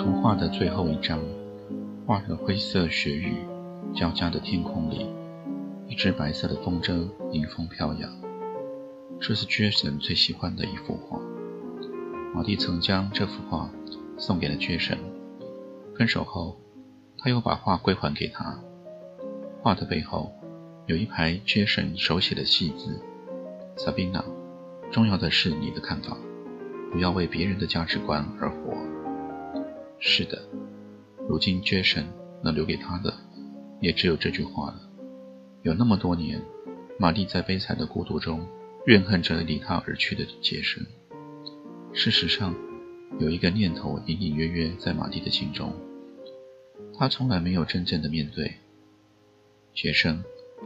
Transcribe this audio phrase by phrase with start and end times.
[0.00, 1.20] 图画的最后一张，
[2.06, 3.34] 画着灰色雪雨
[3.94, 5.06] 交加的天空里，
[5.86, 8.10] 一只白色的风筝迎风飘扬。
[9.20, 11.20] 这是 Jason 最喜欢的一幅画。
[12.34, 13.70] 马蒂曾将这幅画
[14.16, 14.96] 送给了 Jason。
[15.94, 16.56] 分手后，
[17.18, 18.58] 他又把画归还给他。
[19.60, 20.32] 画的背后
[20.86, 22.98] 有一排 Jason 手写的细字
[23.76, 24.24] ：“Sabina，
[24.90, 26.16] 重要的是你的看法，
[26.90, 28.74] 不要为别人的价值观而活。”
[30.02, 30.42] 是的，
[31.28, 32.04] 如今 Jason
[32.42, 33.12] 能留给他的，
[33.80, 34.80] 也只有这句话了。
[35.62, 36.40] 有那么多年，
[36.98, 38.46] 玛丽在悲惨的孤独中
[38.86, 40.86] 怨恨着离他而去的杰森。
[41.92, 42.54] 事实上，
[43.18, 45.70] 有一个念头隐隐约约在玛丽的心中，
[46.98, 48.54] 他从来没有真正的面对
[49.74, 50.24] 杰森，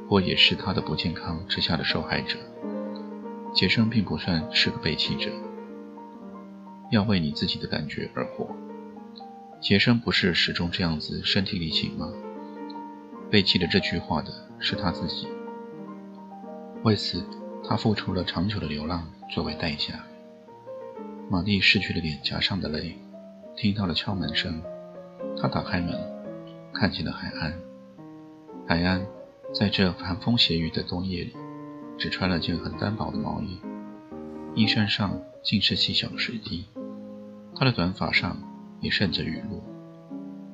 [0.08, 2.38] 或也是他的不健康之下的受害者。
[3.52, 5.28] 杰森并不算是个背弃者，
[6.92, 8.54] 要为你自己的感觉而活。
[9.64, 12.12] 杰森不是始终这样子身体力行吗？
[13.30, 15.26] 背弃了这句话的是他自己。
[16.82, 17.24] 为此，
[17.66, 20.04] 他付出了长久的流浪作为代价。
[21.30, 22.98] 玛丽拭去了脸颊上的泪，
[23.56, 24.60] 听到了敲门声。
[25.40, 25.98] 她打开门，
[26.74, 27.54] 看见了海安。
[28.68, 29.06] 海安
[29.54, 31.34] 在这寒风斜雨的冬夜里，
[31.96, 33.58] 只穿了件很单薄的毛衣，
[34.54, 36.66] 衣衫上尽是细小的水滴。
[37.56, 38.36] 他的短发上。
[38.84, 39.62] 也渗着雨露。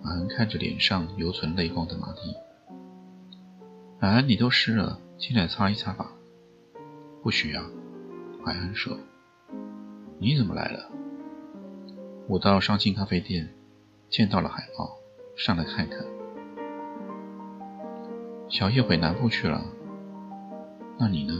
[0.03, 2.35] 马恩看着脸上犹存泪光的马蒂，
[3.99, 6.13] 海安，你都湿了，进来擦一擦吧。
[7.23, 7.61] 不需要，
[8.45, 8.97] 海安说。
[10.21, 10.91] 你怎么来了？
[12.29, 13.53] 我到上进咖啡店，
[14.09, 14.97] 见到了海报，
[15.37, 15.99] 上来看看。
[18.49, 19.61] 小叶回南部去了。
[20.99, 21.35] 那你呢？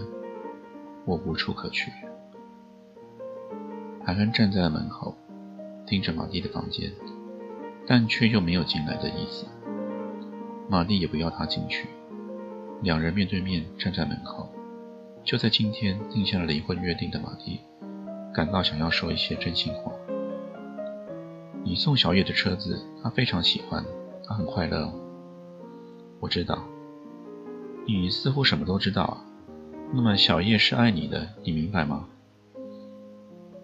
[1.07, 1.91] 我无处可去。
[4.05, 5.17] 海安站在了门口。
[5.91, 6.93] 盯着玛丽的房间，
[7.85, 9.45] 但却又没有进来的意思。
[10.69, 11.89] 玛丽也不要他进去，
[12.81, 14.49] 两人面对面站在门口。
[15.25, 17.59] 就在今天定下了离婚约定的玛丽，
[18.33, 19.91] 感到想要说一些真心话。
[21.65, 23.85] 你送小叶的车子，他非常喜欢，
[24.25, 24.89] 他很快乐。
[26.21, 26.63] 我知道，
[27.85, 29.25] 你似乎什么都知道啊。
[29.93, 32.07] 那么小叶是爱你的，你明白吗？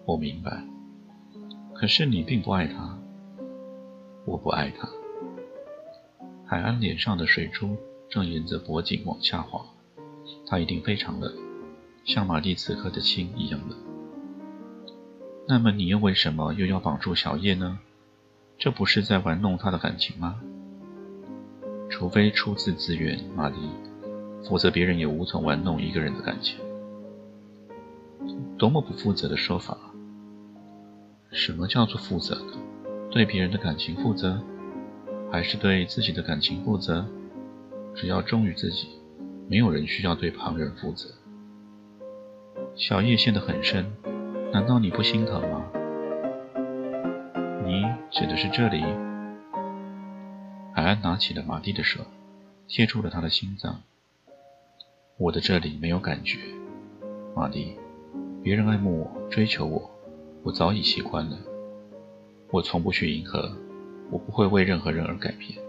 [0.05, 0.61] 我明白。
[1.79, 2.97] 可是你并不爱他，
[4.25, 4.89] 我不爱他。
[6.43, 7.77] 海安脸上的水珠
[8.09, 9.63] 正沿着脖颈往下滑，
[10.47, 11.31] 他一定非常冷，
[12.03, 13.77] 像玛丽此刻的心一样冷。
[15.47, 17.77] 那么你又为什么又要绑住小叶呢？
[18.57, 20.41] 这不是在玩弄他的感情吗？
[21.91, 23.57] 除非出自自愿，玛丽，
[24.49, 26.57] 否则别人也无从玩弄一个人的感情。
[28.57, 29.77] 多么不负责的说法！
[31.31, 32.37] 什么叫做负责？
[33.11, 34.41] 对别人的感情负责，
[35.31, 37.05] 还是对自己的感情负责？
[37.95, 38.99] 只要忠于自己，
[39.49, 41.09] 没有人需要对旁人负责。
[42.75, 43.91] 小叶陷得很深，
[44.51, 45.65] 难道你不心疼吗？
[47.65, 48.83] 你指的是这里？
[50.73, 52.01] 海安拿起了马蒂的手，
[52.67, 53.81] 接住了他的心脏。
[55.17, 56.39] 我的这里没有感觉，
[57.35, 57.75] 马蒂。
[58.43, 59.91] 别人爱慕我，追求我。
[60.47, 61.37] 我早已习惯了，
[62.51, 63.51] 我从不去迎合，
[64.09, 65.59] 我不会为任何人而改变。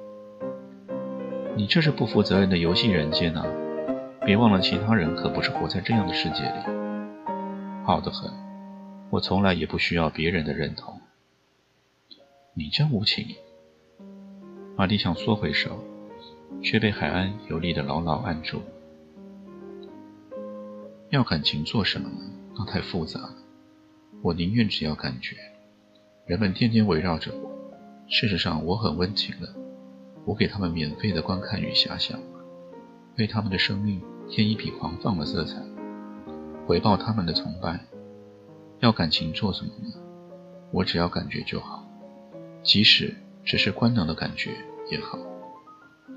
[1.57, 3.45] 你这是不负责任的游戏人间啊！
[4.25, 6.61] 别忘了，其他人可不是活在这样的世界里。
[7.85, 8.31] 好得很，
[9.11, 11.01] 我从来也不需要别人的认同。
[12.55, 13.27] 你真无情。
[14.77, 15.83] 玛丽想缩回手，
[16.63, 18.63] 却被海安有力的牢牢按住。
[21.11, 22.31] 要感情做什么呢？
[22.57, 23.19] 那太复杂。
[24.23, 25.37] 我宁愿只要感觉，
[26.27, 27.49] 人们天天围绕着我。
[28.09, 29.55] 事实上，我很温情的，
[30.25, 32.19] 我给他们免费的观看与遐想，
[33.17, 35.63] 为他们的生命添一笔狂放的色彩，
[36.67, 37.79] 回报他们的崇拜。
[38.81, 39.93] 要感情做什么呢？
[40.73, 41.87] 我只要感觉就好，
[42.63, 44.51] 即使只是官能的感觉
[44.91, 45.19] 也好。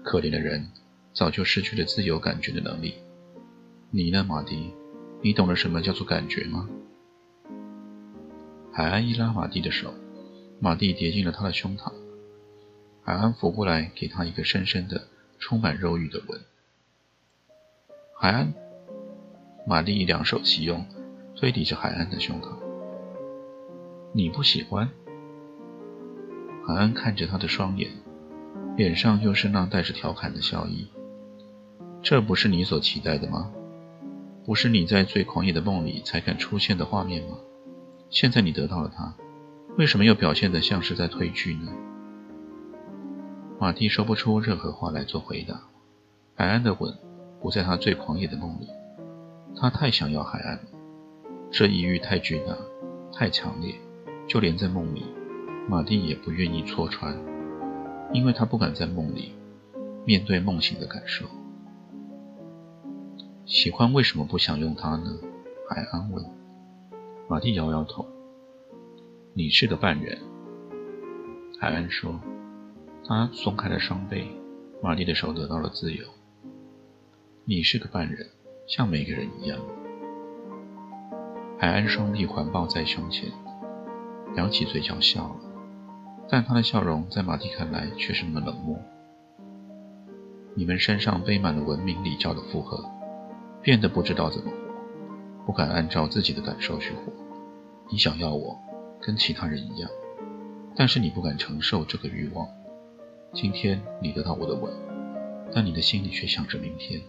[0.03, 0.67] 可怜的人
[1.13, 2.95] 早就失去了自由感觉的能力。
[3.91, 4.73] 你呢，马蒂？
[5.21, 6.67] 你懂得什么叫做感觉吗？
[8.73, 9.93] 海安一拉马蒂的手，
[10.61, 11.91] 马蒂跌进了他的胸膛。
[13.03, 15.07] 海安扶过来，给他一个深深的、
[15.39, 16.39] 充满肉欲的吻。
[18.17, 18.53] 海安，
[19.67, 20.85] 马蒂两手齐用，
[21.35, 22.47] 推抵着海安的胸膛。
[24.13, 24.89] 你不喜欢？
[26.65, 27.91] 海安看着他的双眼，
[28.77, 30.87] 脸上又是那带着调侃的笑意。
[32.01, 33.51] 这不是你所期待的吗？
[34.45, 37.37] 不是你在最狂野的梦里才敢出现的画面吗？
[38.11, 39.15] 现在你得到了他，
[39.77, 41.71] 为什么又表现得像是在推拒呢？
[43.57, 45.61] 马蒂说不出任何话来做回答。
[46.35, 46.93] 海安的吻
[47.39, 48.67] 不在他最狂野的梦里，
[49.55, 50.63] 他太想要海安了。
[51.51, 52.57] 这一欲太巨大，
[53.13, 53.75] 太强烈，
[54.27, 55.05] 就连在梦里，
[55.69, 57.17] 马蒂也不愿意戳穿，
[58.11, 59.33] 因为他不敢在梦里
[60.05, 61.25] 面对梦醒的感受。
[63.45, 65.17] 喜欢为什么不想用它呢？
[65.69, 66.40] 海安问。
[67.31, 68.05] 马蒂摇摇头
[69.33, 70.19] ：“你是个半人。”
[71.61, 72.19] 海恩说。
[73.07, 74.25] 他松开了双臂，
[74.83, 76.03] 马蒂的手得到了自由。
[77.47, 78.27] “你是个半人，
[78.67, 79.57] 像每个人一样。”
[81.57, 83.31] 海安双臂环抱在胸前，
[84.35, 85.35] 扬起嘴角笑了，
[86.27, 88.77] 但他的笑容在马蒂看来却是那么冷漠。
[90.53, 92.83] 你们身上背满了文明礼教的负荷，
[93.61, 97.20] 变得不知道怎么活，不敢按照自己的感受去活。
[97.91, 98.57] 你想要我，
[99.01, 99.91] 跟其他人一样，
[100.77, 102.47] 但是你不敢承受这个欲望。
[103.33, 104.73] 今天你得到我的吻，
[105.53, 107.01] 但你的心里却想着明天。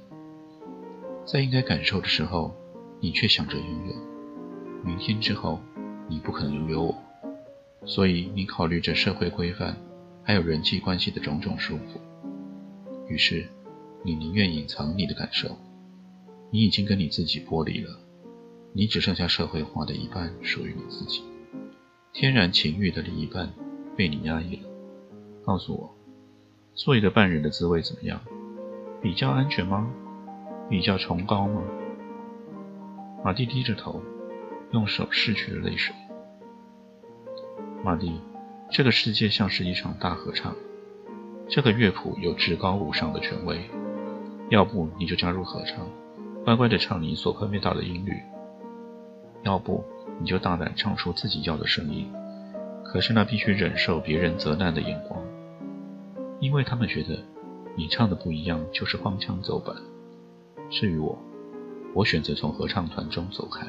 [1.24, 2.52] 在应该感受的时候，
[2.98, 3.94] 你却想着拥有。
[4.84, 5.60] 明天之后，
[6.08, 6.94] 你不可能拥有我，
[7.86, 9.76] 所以你考虑着社会规范，
[10.24, 12.00] 还有人际关系的种种束缚。
[13.06, 13.48] 于是，
[14.02, 15.56] 你宁愿隐藏你的感受。
[16.50, 18.00] 你已经跟你自己剥离了。
[18.74, 21.22] 你只剩下社会化的一半属于你自己，
[22.14, 23.52] 天然情欲的另一半
[23.94, 24.68] 被你压抑了。
[25.44, 25.94] 告诉我，
[26.74, 28.18] 做一个半人的滋味怎么样？
[29.02, 29.90] 比较安全吗？
[30.70, 31.62] 比较崇高吗？
[33.22, 34.00] 马蒂低着头，
[34.70, 35.94] 用手拭去了泪水。
[37.84, 38.20] 马蒂，
[38.70, 40.56] 这个世界像是一场大合唱，
[41.46, 43.68] 这个乐谱有至高无上的权威。
[44.48, 45.86] 要不你就加入合唱，
[46.42, 48.12] 乖乖的唱你所分辨到的音律。
[49.42, 49.84] 要不
[50.20, 52.10] 你就大胆唱出自己要的声音，
[52.84, 55.20] 可是那必须忍受别人责难的眼光，
[56.40, 57.18] 因为他们觉得
[57.76, 59.74] 你唱的不一样就是荒腔走板。
[60.70, 61.18] 至于我，
[61.94, 63.66] 我选择从合唱团中走开。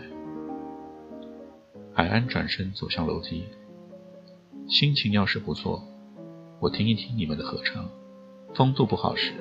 [1.94, 3.46] 海安转身走向楼梯，
[4.68, 5.84] 心情要是不错，
[6.60, 7.86] 我听一听你们的合唱；
[8.54, 9.34] 风度不好时，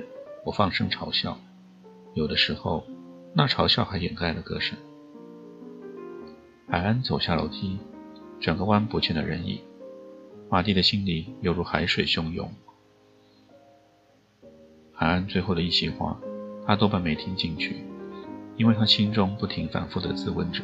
[0.45, 1.39] 我放声嘲笑。
[2.15, 2.85] 有的时候，
[3.35, 4.79] 那嘲笑还掩盖了歌声。
[6.73, 7.79] 海安走下楼梯，
[8.41, 9.61] 转个弯不见了人影。
[10.49, 12.51] 马蒂的心里犹如海水汹涌。
[14.91, 16.19] 海安最后的一席话，
[16.67, 17.85] 他多半没听进去，
[18.57, 20.63] 因为他心中不停反复地自问着：“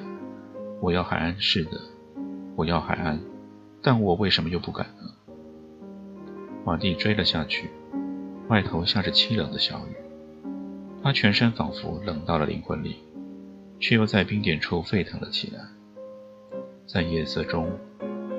[0.81, 1.79] 我要海安，是的，
[2.57, 3.21] 我要海安，
[3.83, 5.35] 但我为什么又不敢呢？”
[6.65, 7.69] 马蒂追了下去，
[8.49, 9.95] 外头下着凄冷的小雨，
[11.03, 12.97] 他全身仿佛冷到了灵魂里，
[13.79, 15.61] 却又在冰点处沸腾了起来。
[16.89, 17.71] 在夜色中，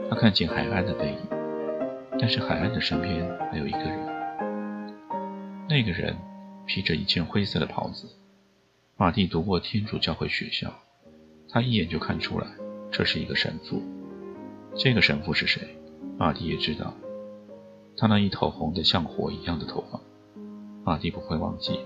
[0.10, 1.18] 他看见海安的背影，
[2.20, 4.00] 但是海安的身边还有一个人。
[5.70, 6.18] 那个人
[6.66, 8.08] 披着一件灰色的袍子。
[8.98, 10.74] 马蒂读过天主教会学校，
[11.48, 12.48] 他一眼就看出来
[12.90, 13.84] 这是一个神父。
[14.76, 15.62] 这个神父是谁？
[16.18, 16.92] 马蒂也知道，
[17.96, 20.00] 他那一头红得像火一样的头发，
[20.84, 21.80] 马蒂不会忘记，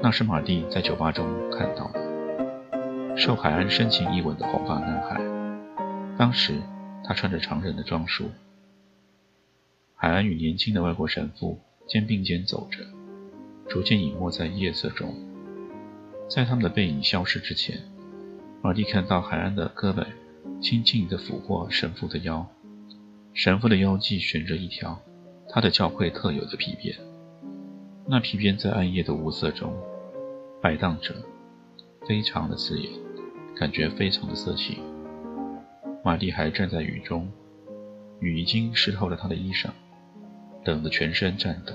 [0.00, 5.33] 那是马蒂在酒吧中看到的，受海安深情一吻的红发男孩。
[6.16, 6.60] 当时
[7.02, 8.30] 他穿着常人的装束，
[9.96, 12.78] 海安与年轻的外国神父肩并肩走着，
[13.68, 15.14] 逐渐隐没在夜色中。
[16.28, 17.80] 在他们的背影消失之前，
[18.62, 20.06] 马蒂看到海安的胳膊
[20.60, 22.46] 轻轻地抚过神父的腰，
[23.32, 25.00] 神父的腰际悬着一条
[25.48, 26.96] 他的教会特有的皮鞭，
[28.06, 29.74] 那皮鞭在暗夜的无色中
[30.62, 31.12] 摆荡着，
[32.06, 32.88] 非常的刺眼，
[33.56, 34.93] 感觉非常的色情。
[36.04, 37.32] 马蒂还站在雨中，
[38.20, 39.70] 雨已经湿透了他的衣裳，
[40.66, 41.72] 冷得全身颤抖。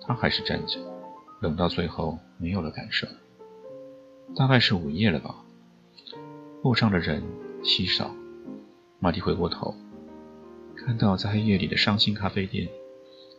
[0.00, 0.80] 他还是站着，
[1.40, 3.06] 冷到最后没有了感受。
[4.34, 5.32] 大概是午夜了吧，
[6.64, 7.22] 路上的人
[7.62, 8.10] 稀少。
[8.98, 9.72] 马蒂回过头，
[10.74, 12.68] 看到在黑夜里的伤心咖啡店，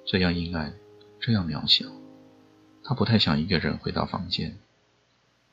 [0.05, 0.73] 这样阴暗，
[1.19, 1.85] 这样渺小。
[2.81, 4.55] 他不太想一个人回到房间。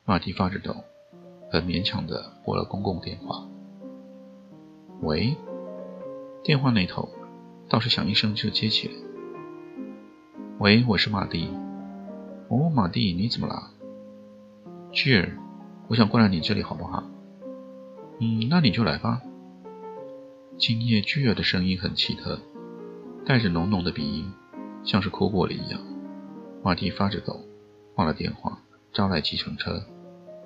[0.04, 0.76] 马蒂发着抖，
[1.50, 3.48] 很勉强地拨了公共电话。
[5.02, 5.36] 喂，
[6.44, 7.08] 电话那头
[7.68, 8.94] 倒是响一声就接起来。
[10.60, 11.50] 喂，我是马蒂。
[12.48, 13.72] 哦，马蒂，你怎么了？
[14.92, 15.36] 巨儿，
[15.88, 17.02] 我想过来你这里好不好？
[18.20, 19.20] 嗯，那你就来吧。
[20.56, 22.38] 今夜巨儿的声音很奇特，
[23.26, 24.32] 带着浓浓的鼻音，
[24.84, 25.80] 像是哭过了一样。
[26.62, 27.40] 马蒂发着抖，
[27.96, 28.56] 挂了电话，
[28.92, 29.82] 招来计程车，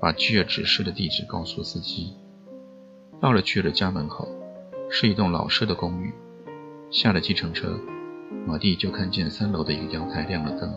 [0.00, 2.14] 把巨儿指示的地址告诉司机。
[3.20, 4.28] 到了巨儿的家门口，
[4.88, 6.12] 是一栋老式的公寓。
[6.90, 7.78] 下了计程车，
[8.46, 10.72] 马蒂就看见三楼的一个阳台亮了灯，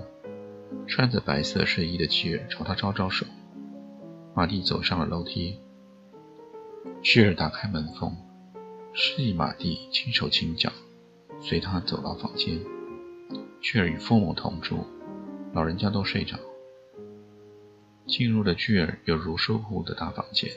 [0.88, 3.26] 穿着白色睡衣的巨尔朝他招招手。
[4.36, 5.60] 马蒂走上了楼梯，
[7.02, 8.16] 巨儿打开门缝，
[8.94, 10.72] 示意马蒂轻手轻脚，
[11.40, 12.60] 随他走到房间。
[13.62, 14.86] 巨儿与父母同住。
[15.52, 16.38] 老人家都睡着，
[18.06, 20.48] 进入了巨儿有如书铺的大房间。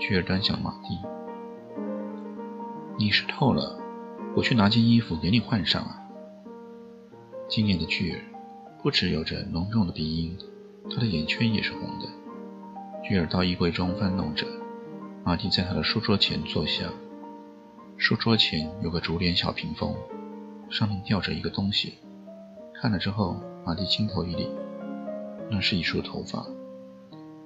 [0.00, 0.98] 巨儿端详马蒂
[2.98, 3.78] ：“你湿透了，
[4.34, 6.02] 我去拿件衣服给你换上啊。”
[7.48, 8.20] 今年的巨儿
[8.82, 10.36] 不只有着浓重的鼻音，
[10.90, 12.08] 他的眼圈也是红的。
[13.02, 14.46] 巨儿到衣柜中翻弄着，
[15.24, 16.90] 马蒂在他的书桌前坐下。
[17.96, 19.94] 书桌前有个竹帘小屏风，
[20.68, 21.94] 上面吊着一个东西，
[22.74, 23.40] 看了之后。
[23.66, 24.48] 马蒂轻头一凛，
[25.50, 26.46] 那是一束头发，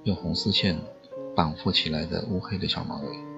[0.04, 0.78] 用红丝线
[1.34, 3.31] 绑缚起来的乌黑的小马尾。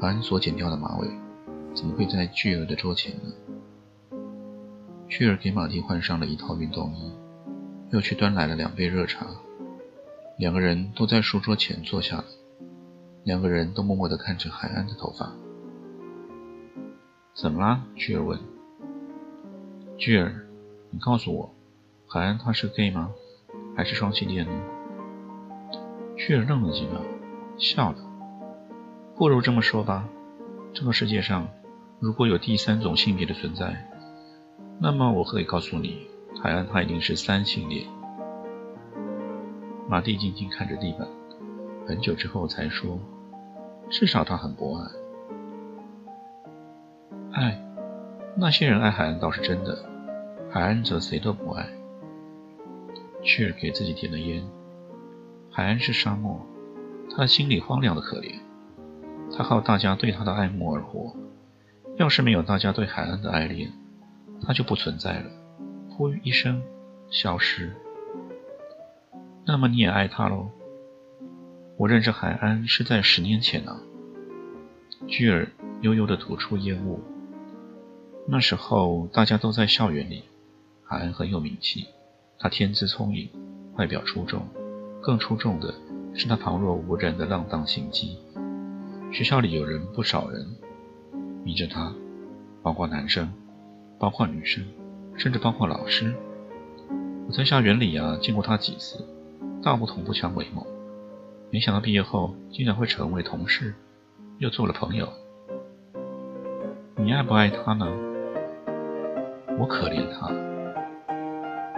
[0.00, 1.06] 海恩所剪掉的马尾，
[1.74, 4.18] 怎么会在巨儿的桌前呢？
[5.08, 7.12] 巨儿给马蒂换上了一套运动衣，
[7.90, 9.26] 又去端来了两杯热茶。
[10.38, 12.24] 两个人都在书桌前坐下了，
[13.24, 15.30] 两个人都默默地看着海安的头发。
[17.34, 17.82] 怎么啦？
[17.94, 18.40] 巨儿问。
[19.98, 20.46] 巨儿，
[20.88, 21.54] 你告诉我。
[22.08, 23.10] 海安他是 gay 吗？
[23.76, 24.52] 还是双性恋呢？
[26.16, 27.02] 巨儿愣了几秒，
[27.58, 28.09] 笑了。
[29.20, 30.08] 不如这么说吧，
[30.72, 31.46] 这个世界上
[31.98, 33.86] 如果有第三种性别的存在，
[34.78, 36.08] 那么我可以告诉你，
[36.42, 37.86] 海安他一定是三性恋。
[39.86, 41.06] 马蒂静静看着地板，
[41.86, 42.98] 很久之后才说
[43.92, 44.90] ：“至少他很博爱。
[47.32, 47.62] 爱，
[48.34, 49.84] 那些人爱海安倒是真的，
[50.50, 51.68] 海安则谁都不爱。”
[53.22, 54.42] 却给自己点了烟。
[55.50, 56.40] 海岸是沙漠，
[57.10, 58.36] 他的心里荒凉的可怜。
[59.36, 61.14] 他靠大家对他的爱慕而活。
[61.96, 63.70] 要是没有大家对海岸的爱恋，
[64.42, 65.30] 他就不存在了，
[65.90, 66.62] 呼一声
[67.10, 67.72] 消失。
[69.46, 70.48] 那么你也爱他喽？
[71.76, 73.80] 我认识海安是在十年前啊。
[75.06, 75.48] 巨儿
[75.80, 77.00] 悠悠地吐出烟雾。
[78.26, 80.24] 那时候大家都在校园里，
[80.84, 81.86] 海安很有名气。
[82.38, 83.28] 他天资聪颖，
[83.76, 84.46] 外表出众，
[85.02, 85.74] 更出众的
[86.14, 88.18] 是他旁若无人的浪荡行迹。
[89.12, 90.46] 学校里有人不少人
[91.44, 91.92] 迷着他，
[92.62, 93.28] 包括男生，
[93.98, 94.64] 包括女生，
[95.16, 96.14] 甚至包括老师。
[97.26, 99.04] 我在校园里啊见过他几次，
[99.62, 100.64] 道不同不相为谋。
[101.50, 103.74] 没想到毕业后竟然会成为同事，
[104.38, 105.12] 又做了朋友。
[106.96, 107.86] 你爱不爱他呢？
[109.58, 110.28] 我可怜他。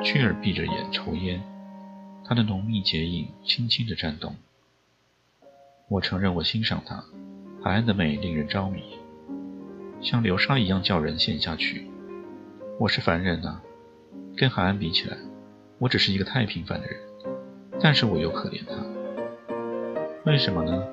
[0.03, 1.43] 雀儿闭着眼抽烟，
[2.27, 4.37] 他的浓密睫影轻轻地颤动。
[5.89, 7.05] 我承认，我欣赏他，
[7.65, 8.83] 海岸的美令人着迷，
[10.01, 11.87] 像流沙一样叫人陷下去。
[12.77, 13.63] 我是凡人啊，
[14.37, 15.17] 跟海岸比起来，
[15.79, 16.97] 我只是一个太平凡的人。
[17.81, 18.75] 但是我又可怜他，
[20.27, 20.85] 为什么呢？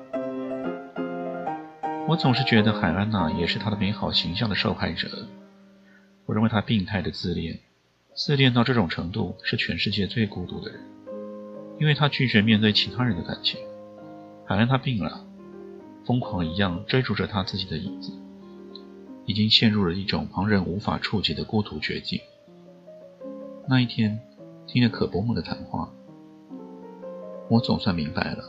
[2.06, 5.08] 我总是觉得海安娜也是他的美好形象的受害者。
[6.24, 7.58] 我认为他病态的自恋。
[8.14, 10.80] 自恋到这种程度，是全世界最孤独的人，
[11.80, 13.58] 因为他拒绝面对其他人的感情。
[14.46, 15.24] 海安他病了，
[16.04, 18.12] 疯狂一样追逐着他自己的影子，
[19.26, 22.20] 已经陷入了一种旁人无法触及的孤独绝境。
[23.68, 24.20] 那一天，
[24.66, 25.92] 听了可伯母的谈话，
[27.48, 28.44] 我总算明白了，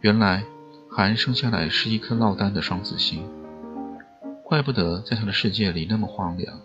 [0.00, 0.44] 原来
[0.90, 3.22] 海恩生下来是一颗落单的双子星，
[4.44, 6.60] 怪不得在他的世界里那么荒凉。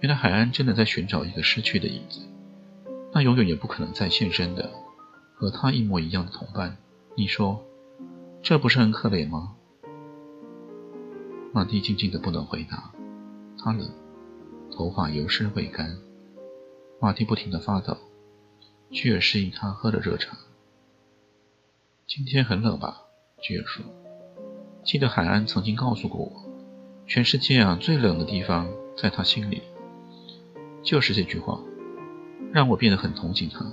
[0.00, 2.20] 原来海安真的在寻找一个失去的影子，
[3.12, 4.70] 那永远也不可能再现身的
[5.34, 6.76] 和他一模一样的同伴。
[7.16, 7.62] 你说，
[8.42, 9.54] 这不是很可怜吗？
[11.52, 12.90] 马蒂静静的不能回答，
[13.58, 13.88] 他冷，
[14.72, 15.98] 头发油湿未干。
[17.00, 17.96] 马蒂不停的发抖，
[18.90, 20.36] 巨儿示意他喝了热茶。
[22.06, 23.02] 今天很冷吧？
[23.40, 23.84] 巨儿说。
[24.82, 26.32] 记得海安曾经告诉过我，
[27.06, 28.66] 全世界啊最冷的地方
[28.96, 29.62] 在他心里。
[30.82, 31.60] 就是这句话，
[32.52, 33.64] 让我变得很同情他。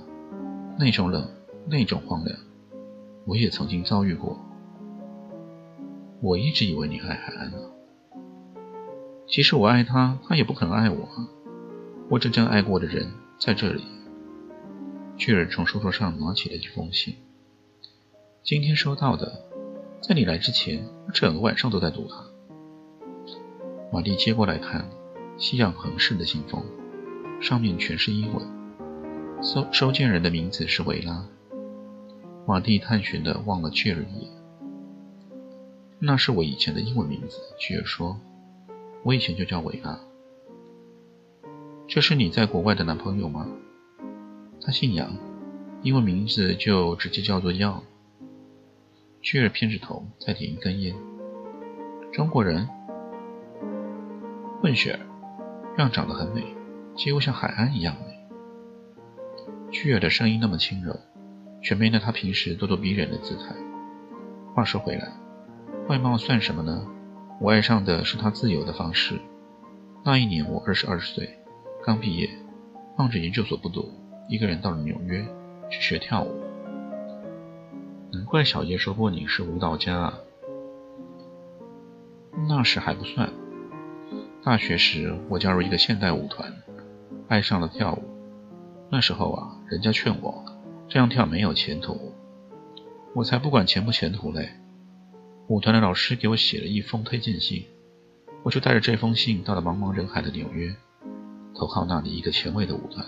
[0.78, 1.26] 那种冷，
[1.66, 2.38] 那种荒凉，
[3.24, 4.38] 我也曾经遭遇过。
[6.20, 7.58] 我一直以为你爱海安呢。
[9.26, 11.08] 其实我爱他，他也不肯爱我。
[12.08, 13.84] 我真正爱过的人在这里。
[15.16, 17.14] 巨人从书桌上拿起了一封信，
[18.42, 19.44] 今天收到的。
[20.00, 22.24] 在你来之前，我整个晚上都在读它。
[23.92, 24.88] 玛丽接过来看，
[25.36, 26.62] 夕阳横式的信封，
[27.40, 28.46] 上面全是英文。
[29.42, 31.26] 收收件人的名字是维拉。
[32.46, 34.37] 玛丽探寻的望了巨儿一眼。
[36.00, 38.18] 那是我以前的英文名字，巨儿说。
[39.04, 39.98] 我以前就叫维拉。
[41.86, 43.48] 这是你在国外的男朋友吗？
[44.60, 45.16] 他姓杨，
[45.82, 47.82] 英文名字就直接叫做耀。
[49.20, 50.94] 巨儿偏着头，再点一根烟。
[52.12, 52.68] 中国人，
[54.60, 55.00] 混血儿，
[55.78, 56.44] 样长得很美，
[56.94, 58.18] 几乎像海安一样美。
[59.70, 60.98] 巨儿的声音那么轻柔，
[61.62, 63.54] 却没了他平时咄咄逼人的姿态。
[64.54, 65.12] 话说回来，
[65.88, 66.86] 外貌算什么呢？
[67.40, 69.18] 我爱上的是他自由的方式。
[70.04, 71.38] 那一年我二十二岁，
[71.82, 72.28] 刚毕业，
[72.94, 73.90] 放着研究所不读，
[74.28, 75.24] 一个人到了纽约
[75.70, 76.42] 去学跳舞。
[78.12, 80.18] 难怪小叶说过你是舞蹈家啊。
[82.46, 83.30] 那时还不算。
[84.44, 86.52] 大学时我加入一个现代舞团，
[87.28, 88.02] 爱上了跳舞。
[88.90, 90.44] 那时候啊，人家劝我
[90.86, 92.12] 这样跳没有前途，
[93.14, 94.50] 我才不管前不前途嘞。
[95.48, 97.64] 舞团的老师给我写了一封推荐信，
[98.42, 100.76] 我就带着这封信到了茫茫人海的纽约，
[101.54, 103.06] 投靠那里一个前卫的舞团。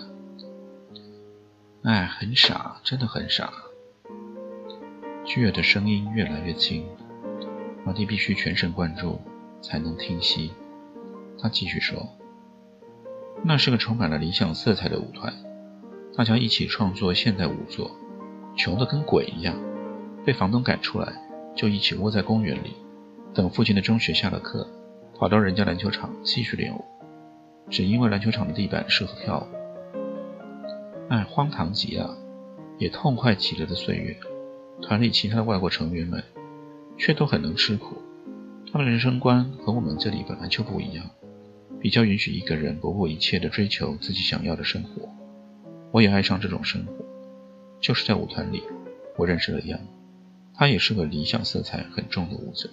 [1.83, 3.53] 哎，很傻，真的很傻。
[5.23, 6.83] 巨儿的声音越来越轻，
[7.85, 9.21] 马蒂必须全神贯注
[9.61, 10.51] 才能听悉。
[11.39, 12.09] 他继续说
[13.45, 15.31] ：“那是个充满了理想色彩的舞团，
[16.17, 17.91] 大家一起创作现代舞作，
[18.57, 19.55] 穷得跟鬼一样。
[20.25, 21.13] 被房东赶出来，
[21.55, 22.75] 就一起窝在公园里，
[23.33, 24.67] 等附近的中学下了课，
[25.17, 26.83] 跑到人家篮球场继续练舞。
[27.69, 29.47] 只因为篮球场的地板适合跳舞。
[31.09, 32.17] 哎，荒唐极了，
[32.77, 34.17] 也痛快极了的岁月。”
[34.81, 36.23] 团里其他的外国成员们
[36.97, 37.97] 却都很能吃苦，
[38.71, 41.05] 他们人生观和我们这里本来就不一样，
[41.79, 45.07] 比较允许一个人不顾一切的追求自己想要的生活。
[45.91, 46.93] 我也爱上这种生活，
[47.79, 48.63] 就是在舞团里，
[49.17, 49.79] 我认识了杨，
[50.53, 52.69] 他也是个理想色彩很重的舞者。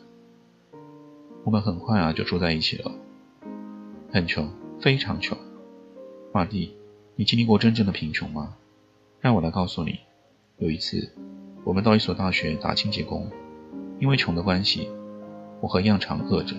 [1.45, 2.93] 我们很快啊就住在一起了，
[4.13, 5.37] 很穷，非常穷。
[6.33, 6.77] 马蒂，
[7.17, 8.57] 你经历过真正的贫穷吗？
[9.21, 10.01] 让我来告诉你，
[10.59, 11.13] 有一次。
[11.65, 13.31] 我们到一所大学打清洁工，
[13.99, 14.89] 因为穷的关系，
[15.61, 16.55] 我和样常饿着。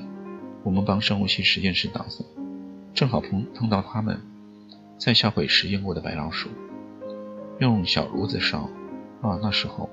[0.64, 2.26] 我们帮生物系实验室打扫，
[2.94, 4.20] 正好碰碰到他们
[4.98, 6.50] 在销毁实验过的白老鼠，
[7.60, 8.70] 用小炉子烧。
[9.22, 9.90] 啊，那时候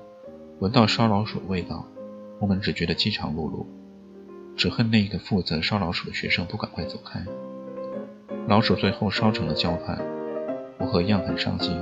[0.59, 1.85] 闻到烧老鼠的味道，
[2.39, 3.63] 我们只觉得饥肠辘辘，
[4.55, 7.23] 只恨那个负责烧老鼠的学生不赶快走开。
[8.47, 10.03] 老鼠最后烧成了焦炭，
[10.79, 11.79] 我和样很伤心，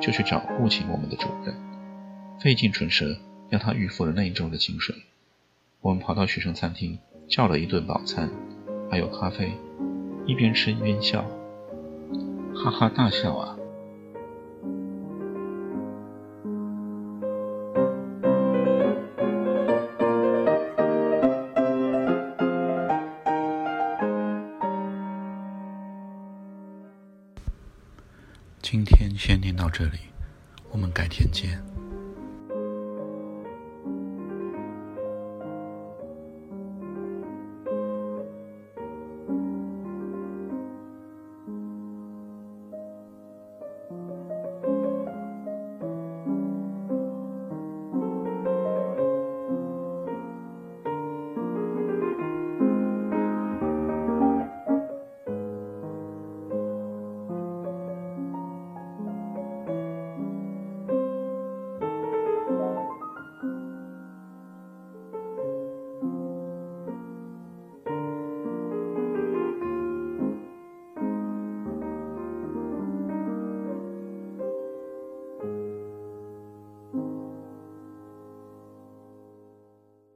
[0.00, 1.52] 就去找雇请我们的主任。
[2.40, 3.16] 费尽唇舌，
[3.50, 4.94] 让他预付了那一周的薪水。
[5.80, 8.30] 我们跑到学生餐厅，叫了一顿饱餐，
[8.88, 9.50] 还有咖啡，
[10.24, 11.24] 一边吃一边笑，
[12.54, 13.57] 哈哈大笑啊！
[29.70, 29.98] 这里，
[30.70, 31.67] 我们改天见。